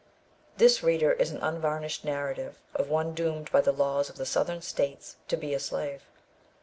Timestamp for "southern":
4.25-4.63